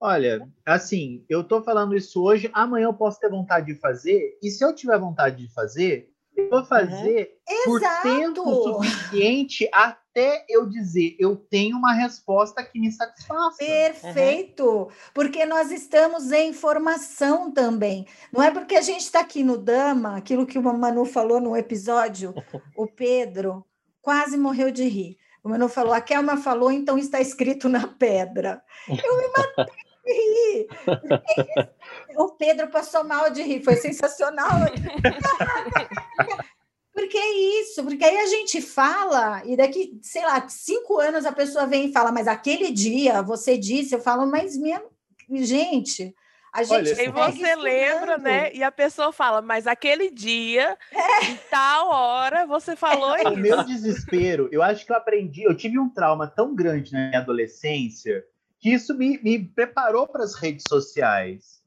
[0.00, 4.50] Olha, assim, eu estou falando isso hoje, amanhã eu posso ter vontade de fazer, e
[4.50, 7.64] se eu tiver vontade de fazer, eu vou fazer uhum.
[7.64, 9.68] por tempo suficiente
[10.16, 13.58] até eu dizer eu tenho uma resposta que me satisfaça.
[13.58, 14.88] Perfeito, uhum.
[15.12, 18.06] porque nós estamos em formação também.
[18.32, 21.54] Não é porque a gente está aqui no Dama, aquilo que o Manu falou no
[21.54, 22.34] episódio,
[22.74, 23.62] o Pedro
[24.00, 25.18] quase morreu de rir.
[25.44, 28.62] O Manu falou, a Kelma falou, então está escrito na pedra.
[28.88, 29.66] Eu me matei
[30.04, 30.66] de rir.
[32.16, 34.48] O Pedro passou mal de rir, foi sensacional.
[36.96, 41.30] Porque é isso, porque aí a gente fala, e daqui, sei lá, cinco anos a
[41.30, 44.82] pessoa vem e fala, mas aquele dia você disse, eu falo, mas minha
[45.28, 46.14] gente,
[46.50, 48.50] a gente Olha, e você lembra, né?
[48.54, 51.26] E a pessoa fala, mas aquele dia, é.
[51.26, 53.24] em tal hora, você falou é.
[53.24, 53.30] isso.
[53.32, 57.08] O meu desespero, eu acho que eu aprendi, eu tive um trauma tão grande na
[57.08, 58.24] minha adolescência
[58.58, 61.60] que isso me, me preparou para as redes sociais.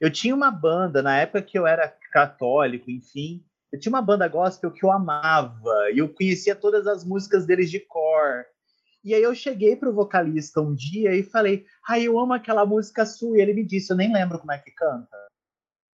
[0.00, 4.28] Eu tinha uma banda, na época que eu era católico, enfim, eu tinha uma banda
[4.28, 8.44] gospel que eu amava, e eu conhecia todas as músicas deles de cor.
[9.02, 12.64] E aí eu cheguei pro vocalista um dia e falei, ai, ah, eu amo aquela
[12.66, 13.38] música sua.
[13.38, 15.16] E ele me disse, eu nem lembro como é que canta.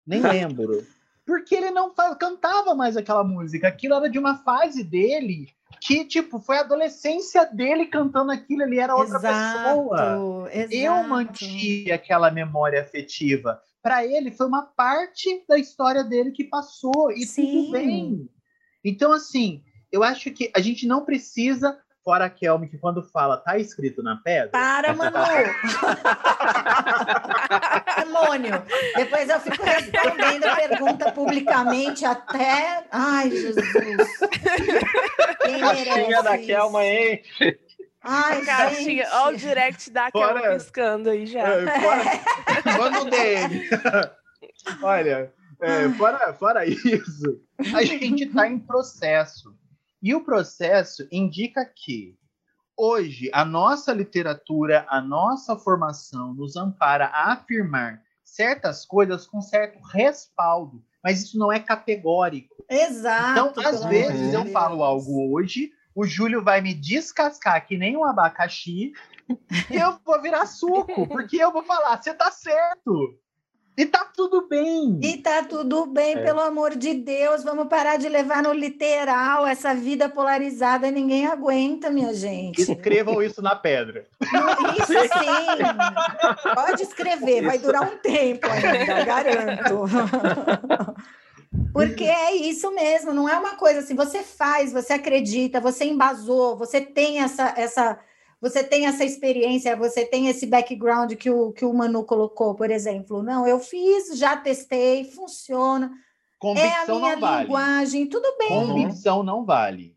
[0.08, 0.84] Nem lembro.
[1.26, 3.68] Porque ele não cantava mais aquela música.
[3.68, 5.50] Aquilo era de uma fase dele
[5.82, 10.50] que, tipo, foi a adolescência dele cantando aquilo, ele era outra exato, pessoa.
[10.52, 10.74] Exato.
[10.74, 17.12] Eu mantinha aquela memória afetiva para ele foi uma parte da história dele que passou
[17.12, 17.66] e Sim.
[17.66, 18.28] tudo bem.
[18.84, 23.38] Então, assim, eu acho que a gente não precisa, fora a Kelme, que quando fala
[23.38, 24.50] tá escrito na pedra.
[24.50, 25.20] Para, Manu!
[28.04, 28.54] Demônio!
[28.96, 32.88] Depois eu fico respondendo a pergunta publicamente até.
[32.90, 33.56] Ai, Jesus!
[35.46, 36.24] Quem merece?
[36.24, 37.60] da Kelma enche.
[38.06, 41.42] Ai, caixinha, olha o direct da Kelma piscando aí já.
[41.42, 43.70] É, fora, manda um DM.
[44.84, 47.42] olha, é, fora, fora isso,
[47.76, 49.58] a gente está em processo.
[50.02, 52.16] E o processo indica que
[52.78, 59.80] hoje a nossa literatura, a nossa formação nos ampara a afirmar certas coisas com certo
[59.82, 62.66] respaldo, mas isso não é categórico.
[62.70, 63.60] Exato.
[63.60, 68.04] Então, às vezes, eu falo algo hoje, o Júlio vai me descascar que nem um
[68.04, 68.92] abacaxi
[69.72, 73.18] e eu vou virar suco, porque eu vou falar, você tá certo.
[73.78, 75.00] E tá tudo bem.
[75.04, 76.24] E tá tudo bem, é.
[76.24, 77.44] pelo amor de Deus.
[77.44, 80.90] Vamos parar de levar no literal essa vida polarizada.
[80.90, 82.62] Ninguém aguenta, minha gente.
[82.62, 84.08] Escrevam isso na pedra.
[84.80, 86.54] Isso sim.
[86.56, 89.86] Pode escrever, vai durar um tempo ainda, garanto.
[91.74, 96.56] Porque é isso mesmo, não é uma coisa assim, você faz, você acredita, você embasou,
[96.56, 98.00] você tem essa, essa,
[98.40, 102.72] você tem essa experiência, você tem esse background que o, que o Manu colocou, por
[102.72, 103.22] exemplo.
[103.22, 105.92] Não, eu fiz, já testei, funciona.
[106.40, 108.12] Convicção é a minha não linguagem, vale.
[108.12, 108.48] tudo bem.
[108.48, 109.96] Convicção não vale.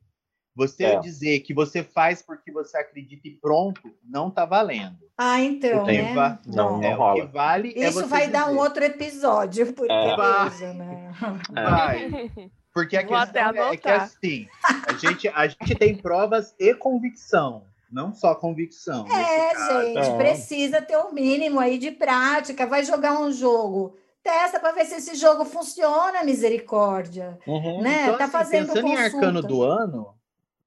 [0.59, 0.99] Você é.
[0.99, 4.99] dizer que você faz porque você acredita e pronto, não está valendo.
[5.17, 5.87] Ah, então.
[5.87, 6.13] Né?
[6.13, 7.13] Va não, não, é, rola.
[7.13, 8.33] O que vale é Isso é vai dizer.
[8.33, 10.73] dar um outro episódio, porque é.
[10.75, 11.13] Né?
[11.55, 12.33] Vai.
[12.75, 14.49] Porque a Vou questão é, é que assim,
[14.89, 17.63] a gente, a gente tem provas e convicção.
[17.89, 19.07] Não só convicção.
[19.07, 20.17] É, gente, é.
[20.17, 22.67] precisa ter o um mínimo aí de prática.
[22.67, 27.39] Vai jogar um jogo testa para ver se esse jogo funciona, misericórdia.
[27.47, 27.81] Uhum.
[27.81, 28.03] Né?
[28.03, 29.01] Então, tá assim, fazendo pensando consulta.
[29.01, 30.18] em arcano do ano,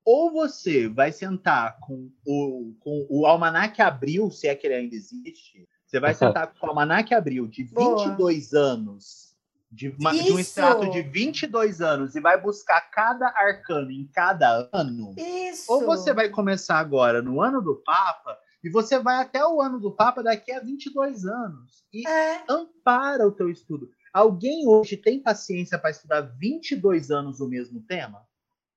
[0.05, 4.95] ou você vai sentar com o, com o Almanac Abril, se é que ele ainda
[4.95, 8.63] existe, você vai sentar com o Almanac Abril de 22 Boa.
[8.63, 9.35] anos,
[9.71, 14.69] de, uma, de, um extrato de 22 anos, e vai buscar cada arcano em cada
[14.73, 15.13] ano.
[15.17, 15.71] Isso.
[15.71, 19.79] Ou você vai começar agora no ano do Papa, e você vai até o ano
[19.79, 21.83] do Papa daqui a 22 anos.
[21.93, 22.43] E é.
[22.49, 23.89] ampara o teu estudo.
[24.13, 28.25] Alguém hoje tem paciência para estudar 22 anos o mesmo tema?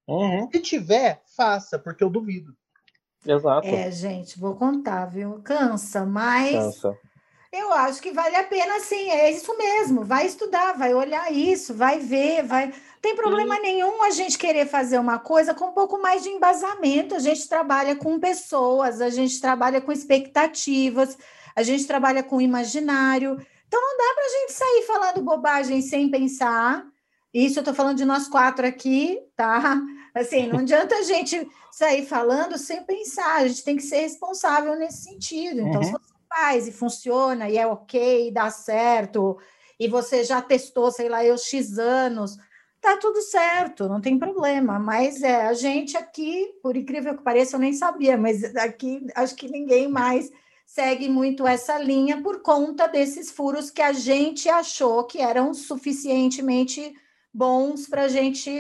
[0.06, 0.48] Uhum.
[0.52, 2.54] Se tiver, faça, porque eu duvido.
[3.26, 3.66] Exato.
[3.66, 5.40] É, gente, vou contar, viu?
[5.42, 6.98] Cansa, mas Cansa.
[7.50, 9.10] eu acho que vale a pena, sim.
[9.10, 10.04] É isso mesmo.
[10.04, 12.72] Vai estudar, vai olhar isso, vai ver, vai.
[13.00, 17.14] tem problema nenhum a gente querer fazer uma coisa com um pouco mais de embasamento.
[17.14, 21.16] A gente trabalha com pessoas, a gente trabalha com expectativas,
[21.56, 23.40] a gente trabalha com imaginário.
[23.66, 26.84] Então não dá para a gente sair falando bobagem sem pensar.
[27.32, 29.80] Isso eu estou falando de nós quatro aqui, tá?
[30.14, 34.76] Assim, não adianta a gente sair falando sem pensar, a gente tem que ser responsável
[34.76, 35.60] nesse sentido.
[35.60, 35.84] Então, uhum.
[35.84, 39.36] se você faz e funciona e é ok, e dá certo,
[39.78, 42.36] e você já testou, sei lá, eu X anos,
[42.80, 44.78] tá tudo certo, não tem problema.
[44.78, 49.34] Mas é, a gente aqui, por incrível que pareça, eu nem sabia, mas aqui acho
[49.34, 50.30] que ninguém mais
[50.64, 56.94] segue muito essa linha por conta desses furos que a gente achou que eram suficientemente
[57.34, 58.50] bons para a gente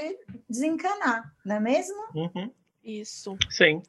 [0.50, 1.96] desencanar, não é mesmo?
[2.14, 2.50] Uhum.
[2.82, 3.36] Isso.
[3.48, 3.82] Sim.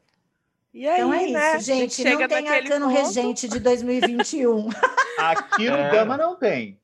[0.74, 1.58] E aí, então é né?
[1.58, 2.04] isso, gente.
[2.04, 2.98] Não tem arcano ponto.
[2.98, 4.69] regente de 2021.
[5.17, 5.91] Aqui no é.
[5.91, 6.78] Gama não tem.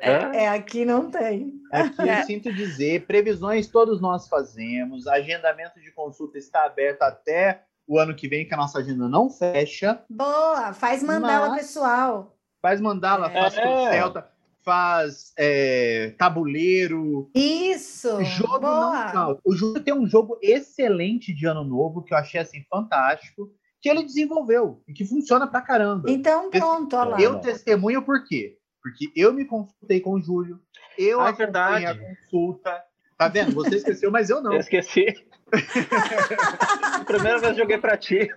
[0.00, 1.52] É, é, aqui não tem.
[1.70, 2.20] Aqui é.
[2.20, 8.14] eu sinto dizer, previsões todos nós fazemos, agendamento de consulta está aberto até o ano
[8.14, 10.02] que vem, que a nossa agenda não fecha.
[10.08, 12.34] Boa, faz mandala pessoal.
[12.60, 13.34] Faz mandala, é.
[13.34, 14.30] faz Celta,
[14.68, 17.30] faz é, tabuleiro.
[17.34, 18.22] Isso!
[18.22, 19.12] Jogo Boa.
[19.14, 23.50] não O Júlio tem um jogo excelente de ano novo, que eu achei assim fantástico,
[23.80, 26.10] que ele desenvolveu e que funciona pra caramba.
[26.10, 27.18] Então, pronto, olha lá.
[27.18, 28.58] Eu testemunho por quê?
[28.82, 30.60] Porque eu me consultei com o Júlio,
[30.98, 31.86] eu ah, é verdade.
[31.86, 32.84] a consulta.
[33.16, 33.54] Tá vendo?
[33.54, 34.52] Você esqueceu, mas eu não.
[34.52, 35.06] Eu esqueci.
[37.06, 38.28] Primeira vez joguei para ti.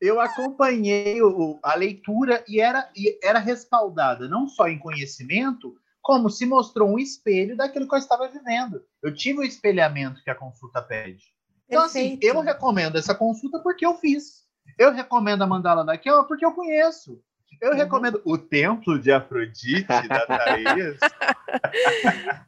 [0.00, 6.30] Eu acompanhei o, a leitura e era, e era respaldada não só em conhecimento, como
[6.30, 8.82] se mostrou um espelho daquilo que eu estava vivendo.
[9.02, 11.24] Eu tive o espelhamento que a consulta pede.
[11.68, 12.26] Então, assim, Perfeito.
[12.26, 14.46] assim, eu recomendo essa consulta porque eu fiz.
[14.78, 17.20] Eu recomendo a mandala daquela porque eu conheço.
[17.60, 17.76] Eu uhum.
[17.76, 20.98] recomendo o Templo de Afrodite da Thaís.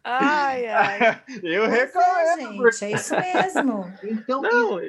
[0.05, 1.23] ai, ai.
[1.43, 2.19] Eu pois recomendo.
[2.19, 2.85] É, gente, porque...
[2.85, 3.93] é isso mesmo.
[4.05, 4.81] Então, Não.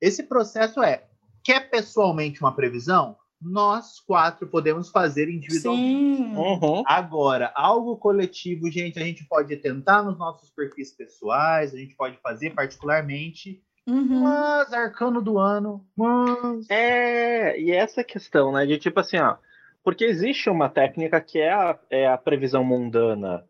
[0.00, 1.04] esse processo é:
[1.42, 3.16] quer pessoalmente uma previsão?
[3.40, 6.22] Nós quatro podemos fazer individualmente.
[6.22, 6.36] Sim.
[6.36, 6.82] Uhum.
[6.86, 12.18] Agora, algo coletivo, gente, a gente pode tentar nos nossos perfis pessoais, a gente pode
[12.18, 13.62] fazer particularmente.
[13.86, 14.20] Uhum.
[14.20, 15.86] Mas arcano do ano.
[15.96, 16.68] Mas...
[16.68, 18.66] É, e essa questão, né?
[18.66, 19.36] De tipo assim, ó.
[19.82, 23.44] Porque existe uma técnica que é a, é a previsão mundana.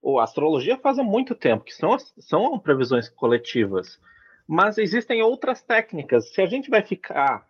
[0.00, 4.00] O, a astrologia faz há muito tempo, que são, são previsões coletivas.
[4.46, 6.32] Mas existem outras técnicas.
[6.32, 7.46] Se a gente vai ficar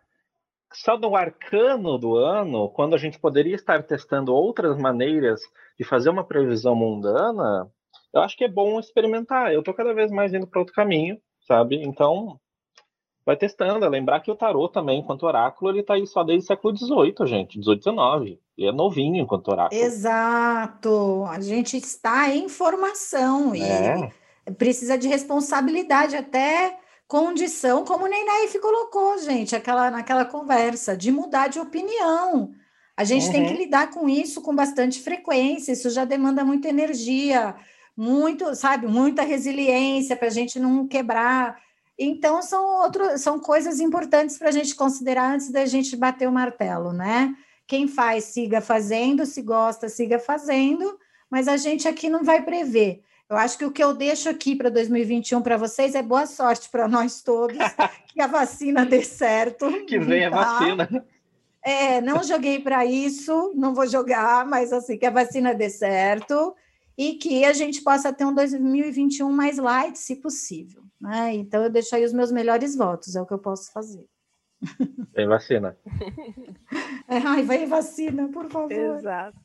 [0.72, 5.40] só no arcano do ano, quando a gente poderia estar testando outras maneiras
[5.78, 7.70] de fazer uma previsão mundana,
[8.12, 9.52] eu acho que é bom experimentar.
[9.52, 11.82] Eu estou cada vez mais indo para outro caminho, sabe?
[11.82, 12.38] Então,
[13.24, 13.88] vai testando.
[13.88, 17.26] Lembrar que o tarô também, enquanto oráculo, ele está aí só desde o século XVIII,
[17.26, 18.40] gente, 18, 19.
[18.56, 19.80] Ele é novinho enquanto oráculo.
[19.80, 21.24] Exato.
[21.28, 24.12] A gente está em formação é.
[24.46, 31.10] e precisa de responsabilidade até condição, como o Neinaif colocou, gente, aquela, naquela conversa, de
[31.10, 32.52] mudar de opinião.
[32.96, 33.32] A gente uhum.
[33.32, 33.58] tem que uhum.
[33.58, 37.54] lidar com isso com bastante frequência, isso já demanda muita energia,
[37.96, 41.58] muito, sabe, muita resiliência para a gente não quebrar.
[41.98, 46.32] Então, são, outro, são coisas importantes para a gente considerar antes da gente bater o
[46.32, 47.34] martelo, né?
[47.66, 50.98] Quem faz, siga fazendo, se gosta, siga fazendo,
[51.30, 53.02] mas a gente aqui não vai prever.
[53.34, 56.70] Eu acho que o que eu deixo aqui para 2021 para vocês é boa sorte
[56.70, 57.58] para nós todos,
[58.06, 59.84] que a vacina dê certo.
[59.86, 60.36] Que venha tá?
[60.36, 61.06] a vacina.
[61.60, 66.54] É, não joguei para isso, não vou jogar, mas assim, que a vacina dê certo
[66.96, 70.84] e que a gente possa ter um 2021 mais light, se possível.
[71.00, 71.34] Né?
[71.34, 74.06] Então, eu deixo aí os meus melhores votos, é o que eu posso fazer.
[75.12, 75.76] Vem vacina.
[77.08, 78.70] Ai, vem vacina, por favor.
[78.70, 79.36] Exato.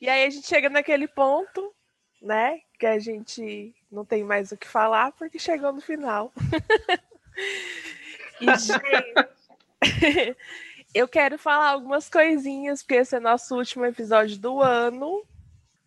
[0.00, 1.74] E aí a gente chega naquele ponto
[2.20, 2.60] né?
[2.78, 6.32] Que a gente não tem mais o que falar porque chegou no final.
[8.40, 9.14] e, gente,
[10.94, 15.24] eu quero falar algumas coisinhas, porque esse é nosso último episódio do ano,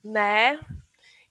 [0.04, 0.60] né?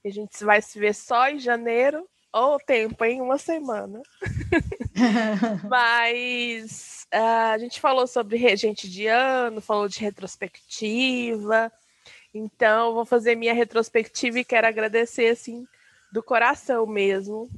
[0.05, 4.03] E a gente vai se ver só em janeiro ou tempo em uma semana.
[5.69, 11.71] Mas uh, a gente falou sobre regente de ano, falou de retrospectiva.
[12.35, 15.67] Então, vou fazer minha retrospectiva e quero agradecer, assim,
[16.11, 17.51] do coração mesmo,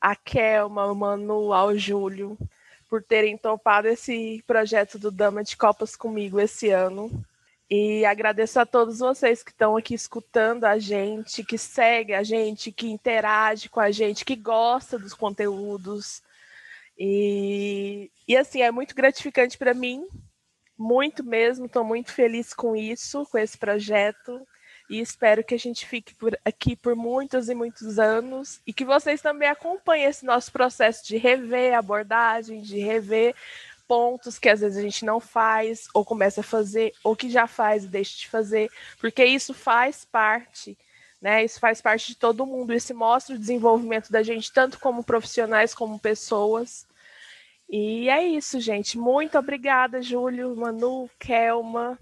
[0.00, 2.38] a Kelma, o Manu, ao Júlio,
[2.88, 7.10] por terem topado esse projeto do Dama de Copas comigo esse ano.
[7.70, 12.70] E agradeço a todos vocês que estão aqui escutando a gente, que segue a gente,
[12.70, 16.22] que interage com a gente, que gosta dos conteúdos.
[16.98, 20.06] E, e assim, é muito gratificante para mim
[20.76, 24.46] muito mesmo, estou muito feliz com isso, com esse projeto.
[24.90, 28.84] E espero que a gente fique por aqui por muitos e muitos anos e que
[28.84, 33.34] vocês também acompanhem esse nosso processo de rever abordagem, de rever
[33.88, 37.46] pontos que às vezes a gente não faz, ou começa a fazer, ou que já
[37.46, 40.76] faz e deixa de fazer, porque isso faz parte,
[41.22, 41.44] né?
[41.44, 42.74] Isso faz parte de todo mundo.
[42.74, 46.86] Isso mostra o desenvolvimento da gente, tanto como profissionais como pessoas.
[47.72, 48.98] E é isso, gente.
[48.98, 51.98] Muito obrigada, Júlio, Manu, Kelma.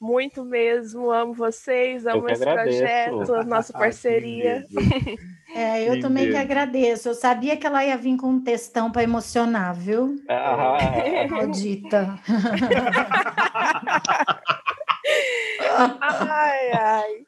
[0.00, 2.78] Muito mesmo, amo vocês, amo esse agradeço.
[2.78, 4.64] projeto, nossa parceria.
[5.54, 7.10] é, eu também que agradeço.
[7.10, 10.16] Eu sabia que ela ia vir com um textão para emocionar, viu?
[10.30, 10.78] Ah.
[11.30, 12.18] Maldita.
[16.00, 17.26] ai, ai.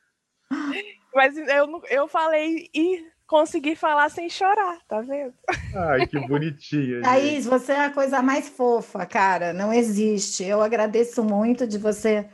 [1.15, 5.35] Mas eu, eu falei e consegui falar sem chorar, tá vendo?
[5.75, 7.01] Ai, que bonitinha.
[7.03, 9.53] Thaís, você é a coisa mais fofa, cara.
[9.53, 10.45] Não existe.
[10.45, 12.29] Eu agradeço muito de você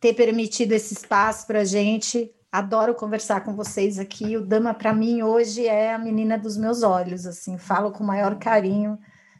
[0.00, 2.32] ter permitido esse espaço para gente.
[2.50, 4.36] Adoro conversar com vocês aqui.
[4.36, 7.26] O Dama, para mim, hoje é a menina dos meus olhos.
[7.26, 8.98] Assim, falo com o maior carinho.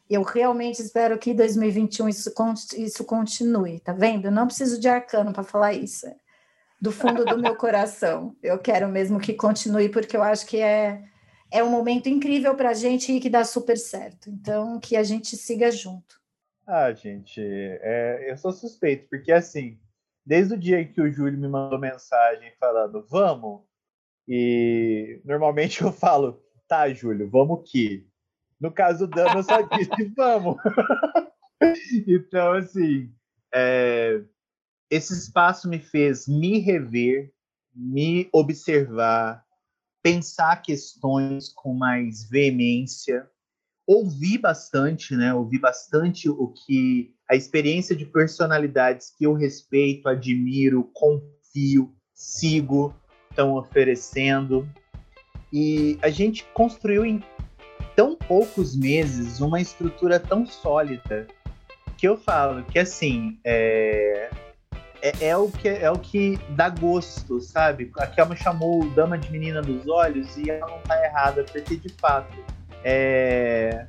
[0.09, 2.32] Eu realmente espero que em 2021 isso,
[2.76, 4.26] isso continue, tá vendo?
[4.26, 6.07] Eu não preciso de arcano para falar isso.
[6.81, 8.37] Do fundo do meu coração.
[8.43, 11.03] Eu quero mesmo que continue, porque eu acho que é,
[11.51, 14.29] é um momento incrível para a gente e que dá super certo.
[14.29, 16.20] Então, que a gente siga junto.
[16.66, 19.79] Ah, gente, é, eu sou suspeito, porque assim,
[20.24, 23.62] desde o dia que o Júlio me mandou mensagem falando, vamos,
[24.27, 28.07] e normalmente eu falo, tá, Júlio, vamos que.
[28.61, 30.57] No caso do Dama, eu só disse, vamos.
[32.09, 33.12] então, assim,
[33.55, 34.22] é,
[34.91, 37.32] esse espaço me fez me rever,
[37.74, 39.45] me observar,
[40.03, 43.28] pensar questões com mais veemência,
[43.87, 45.34] ouvir bastante, né?
[45.34, 52.95] Ouvir bastante o que a experiência de personalidades que eu respeito, admiro, confio, sigo,
[53.30, 54.68] estão oferecendo.
[55.53, 57.22] E a gente construiu em
[57.95, 61.26] tão poucos meses uma estrutura tão sólida
[61.97, 64.30] que eu falo que assim é,
[65.07, 67.92] é, é, o que é o que dá gosto, sabe?
[67.98, 71.88] A Kelma chamou Dama de Menina dos Olhos e ela não tá errada, porque de
[72.00, 72.36] fato
[72.82, 73.86] é,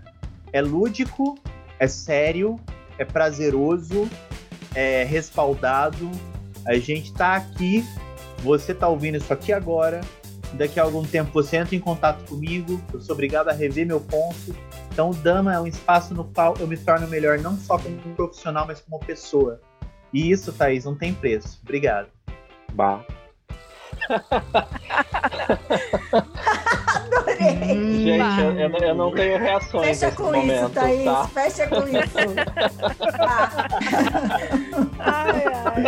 [0.53, 1.35] é lúdico,
[1.79, 2.59] é sério,
[2.99, 4.07] é prazeroso,
[4.75, 6.09] é respaldado.
[6.67, 7.83] A gente está aqui,
[8.43, 10.01] você está ouvindo isso aqui agora.
[10.53, 13.99] Daqui a algum tempo você entra em contato comigo, eu sou obrigado a rever meu
[13.99, 14.55] ponto.
[14.91, 17.97] Então, o Dama é um espaço no qual eu me torno melhor não só como
[18.15, 19.59] profissional, mas como pessoa.
[20.13, 21.59] E isso, Thaís, não tem preço.
[21.63, 22.07] Obrigado.
[22.73, 23.03] Bah.
[26.95, 27.77] Adorei.
[27.77, 31.05] Hum, Gente, eu, eu, eu, não tenho reações Fecha com momento, isso, Thaís.
[31.05, 31.27] Tá?
[31.27, 32.17] Fecha com isso.
[34.99, 35.83] ai, ai.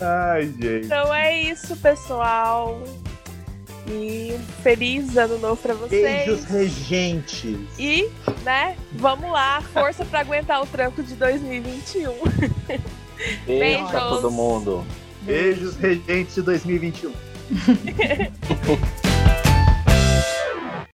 [0.00, 0.86] ai, gente.
[0.86, 2.82] Então é isso, pessoal.
[3.88, 6.02] E um feliz ano novo pra vocês.
[6.26, 7.56] Beijos regentes.
[7.78, 8.08] E,
[8.44, 12.12] né, vamos lá, força pra aguentar o tranco de 2021.
[12.12, 12.80] Beijo
[13.46, 13.90] Beijos.
[13.90, 14.84] pra todo mundo.
[15.22, 17.12] Beijos regentes de 2021.